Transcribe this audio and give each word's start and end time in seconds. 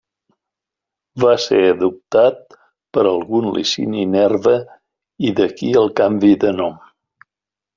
Va 1.23 1.33
ser 1.43 1.59
adoptat 1.65 2.57
per 2.97 3.03
algun 3.11 3.51
Licini 3.59 4.07
Nerva 4.17 4.57
i 5.29 5.35
d'aquí 5.41 5.71
el 5.83 5.93
canvi 6.01 6.33
de 6.47 6.57
nom. 6.63 6.83